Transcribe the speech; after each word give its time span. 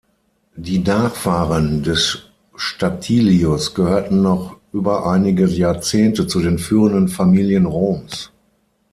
Die 0.55 0.79
Nachfahren 0.79 1.83
des 1.83 2.23
Statilius 2.55 3.75
gehörten 3.75 4.23
noch 4.23 4.57
über 4.73 5.05
einige 5.05 5.45
Jahrzehnte 5.45 6.25
zu 6.25 6.39
den 6.41 6.57
führenden 6.57 7.07
Familien 7.07 7.67
Roms. 7.67 8.31